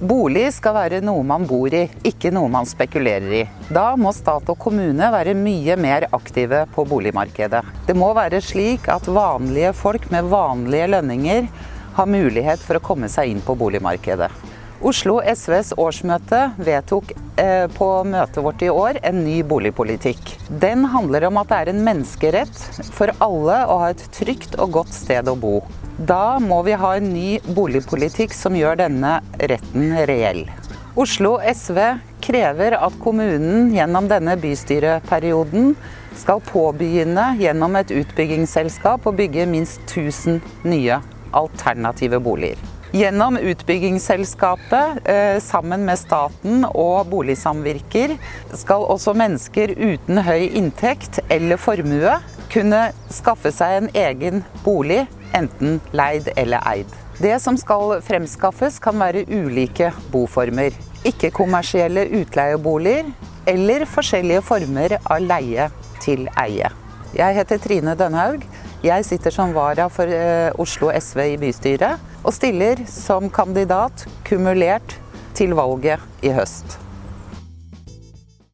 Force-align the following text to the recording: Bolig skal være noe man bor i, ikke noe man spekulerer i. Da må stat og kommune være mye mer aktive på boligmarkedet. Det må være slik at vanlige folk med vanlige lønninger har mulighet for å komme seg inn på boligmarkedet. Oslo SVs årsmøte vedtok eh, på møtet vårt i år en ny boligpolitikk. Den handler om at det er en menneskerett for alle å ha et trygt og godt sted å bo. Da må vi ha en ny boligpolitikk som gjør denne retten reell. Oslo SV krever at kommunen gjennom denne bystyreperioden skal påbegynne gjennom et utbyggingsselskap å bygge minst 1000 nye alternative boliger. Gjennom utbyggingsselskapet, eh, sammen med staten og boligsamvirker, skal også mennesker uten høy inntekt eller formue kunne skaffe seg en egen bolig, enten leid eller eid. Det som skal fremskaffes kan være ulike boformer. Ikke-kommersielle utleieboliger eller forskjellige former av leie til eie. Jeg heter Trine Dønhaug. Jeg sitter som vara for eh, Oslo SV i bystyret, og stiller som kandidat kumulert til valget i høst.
Bolig 0.00 0.46
skal 0.56 0.72
være 0.72 0.98
noe 1.04 1.20
man 1.28 1.42
bor 1.44 1.74
i, 1.76 1.82
ikke 2.08 2.30
noe 2.32 2.48
man 2.48 2.64
spekulerer 2.64 3.32
i. 3.36 3.40
Da 3.68 3.90
må 4.00 4.14
stat 4.16 4.48
og 4.48 4.56
kommune 4.62 5.10
være 5.12 5.34
mye 5.36 5.74
mer 5.76 6.06
aktive 6.16 6.62
på 6.72 6.86
boligmarkedet. 6.88 7.60
Det 7.84 7.96
må 8.00 8.08
være 8.16 8.40
slik 8.40 8.88
at 8.88 9.10
vanlige 9.12 9.74
folk 9.76 10.06
med 10.14 10.30
vanlige 10.32 10.86
lønninger 10.94 11.50
har 11.98 12.08
mulighet 12.08 12.64
for 12.64 12.80
å 12.80 12.82
komme 12.86 13.10
seg 13.12 13.34
inn 13.34 13.44
på 13.44 13.58
boligmarkedet. 13.60 14.30
Oslo 14.80 15.18
SVs 15.20 15.74
årsmøte 15.76 16.40
vedtok 16.56 17.12
eh, 17.36 17.66
på 17.68 17.90
møtet 18.08 18.40
vårt 18.40 18.64
i 18.64 18.72
år 18.72 19.02
en 19.04 19.20
ny 19.26 19.42
boligpolitikk. 19.44 20.32
Den 20.64 20.88
handler 20.94 21.28
om 21.28 21.42
at 21.42 21.52
det 21.52 21.60
er 21.60 21.74
en 21.74 21.84
menneskerett 21.84 22.88
for 22.96 23.12
alle 23.20 23.60
å 23.68 23.82
ha 23.84 23.92
et 23.92 24.08
trygt 24.16 24.56
og 24.56 24.78
godt 24.80 24.96
sted 24.96 25.28
å 25.28 25.36
bo. 25.36 25.58
Da 26.00 26.38
må 26.40 26.62
vi 26.64 26.72
ha 26.80 26.94
en 26.96 27.10
ny 27.12 27.38
boligpolitikk 27.52 28.32
som 28.32 28.54
gjør 28.56 28.78
denne 28.80 29.18
retten 29.36 29.90
reell. 30.08 30.46
Oslo 30.96 31.34
SV 31.44 31.76
krever 32.24 32.72
at 32.78 32.96
kommunen 33.04 33.68
gjennom 33.74 34.08
denne 34.08 34.38
bystyreperioden 34.40 35.74
skal 36.16 36.40
påbegynne 36.48 37.34
gjennom 37.42 37.76
et 37.76 37.92
utbyggingsselskap 37.92 39.04
å 39.04 39.14
bygge 39.16 39.44
minst 39.52 39.84
1000 39.92 40.40
nye 40.64 41.02
alternative 41.36 42.22
boliger. 42.24 42.56
Gjennom 42.96 43.36
utbyggingsselskapet, 43.36 45.04
eh, 45.04 45.38
sammen 45.38 45.84
med 45.84 45.98
staten 45.98 46.64
og 46.64 47.06
boligsamvirker, 47.12 48.16
skal 48.54 48.88
også 48.88 49.14
mennesker 49.14 49.76
uten 49.76 50.18
høy 50.18 50.48
inntekt 50.48 51.20
eller 51.28 51.56
formue 51.56 52.18
kunne 52.50 52.92
skaffe 53.08 53.52
seg 53.52 53.76
en 53.76 53.88
egen 53.94 54.44
bolig, 54.64 55.06
enten 55.36 55.80
leid 55.96 56.30
eller 56.36 56.62
eid. 56.68 56.90
Det 57.20 57.36
som 57.42 57.56
skal 57.60 57.98
fremskaffes 58.04 58.78
kan 58.82 58.96
være 59.00 59.26
ulike 59.28 59.90
boformer. 60.12 60.76
Ikke-kommersielle 61.04 62.06
utleieboliger 62.20 63.10
eller 63.48 63.86
forskjellige 63.88 64.44
former 64.44 64.96
av 65.00 65.20
leie 65.24 65.68
til 66.00 66.26
eie. 66.40 66.70
Jeg 67.16 67.36
heter 67.40 67.60
Trine 67.60 67.96
Dønhaug. 67.98 68.44
Jeg 68.84 69.04
sitter 69.04 69.34
som 69.34 69.52
vara 69.52 69.90
for 69.92 70.08
eh, 70.08 70.52
Oslo 70.60 70.88
SV 70.94 71.24
i 71.34 71.40
bystyret, 71.40 72.00
og 72.24 72.32
stiller 72.32 72.80
som 72.88 73.28
kandidat 73.32 74.06
kumulert 74.24 74.96
til 75.36 75.52
valget 75.58 76.24
i 76.24 76.32
høst. 76.32 76.78